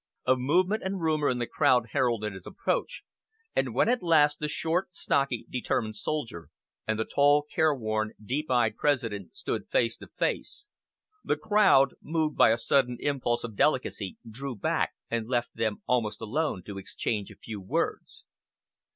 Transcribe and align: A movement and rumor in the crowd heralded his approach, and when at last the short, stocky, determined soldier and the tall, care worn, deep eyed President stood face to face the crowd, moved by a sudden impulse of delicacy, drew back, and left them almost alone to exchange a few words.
A 0.25 0.35
movement 0.35 0.81
and 0.81 0.99
rumor 0.99 1.29
in 1.29 1.37
the 1.37 1.45
crowd 1.45 1.89
heralded 1.91 2.33
his 2.33 2.47
approach, 2.47 3.03
and 3.55 3.71
when 3.75 3.87
at 3.87 4.01
last 4.01 4.39
the 4.39 4.47
short, 4.47 4.95
stocky, 4.95 5.45
determined 5.47 5.95
soldier 5.95 6.49
and 6.87 6.97
the 6.97 7.05
tall, 7.05 7.43
care 7.53 7.75
worn, 7.75 8.13
deep 8.19 8.49
eyed 8.49 8.77
President 8.77 9.35
stood 9.35 9.67
face 9.69 9.95
to 9.97 10.07
face 10.07 10.67
the 11.23 11.37
crowd, 11.37 11.93
moved 12.01 12.35
by 12.35 12.49
a 12.49 12.57
sudden 12.57 12.97
impulse 12.99 13.43
of 13.43 13.55
delicacy, 13.55 14.17
drew 14.27 14.55
back, 14.55 14.93
and 15.11 15.27
left 15.29 15.53
them 15.55 15.83
almost 15.85 16.19
alone 16.19 16.63
to 16.63 16.79
exchange 16.79 17.29
a 17.29 17.35
few 17.35 17.61
words. 17.61 18.23